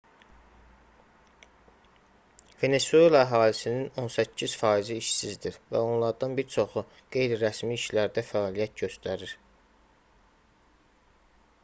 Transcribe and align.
venesuela 2.61 3.19
əhalisinin 3.25 3.99
on 4.03 4.09
səkkiz 4.15 4.55
faizi 4.61 4.97
işsizdir 5.03 5.59
və 5.75 5.81
onlardan 5.91 6.33
bir 6.39 6.49
çoxu 6.55 6.85
qeyri-rəsmi 7.17 7.77
işlərdə 7.81 8.23
fəaliyyət 8.31 8.81
göstərir 8.85 9.35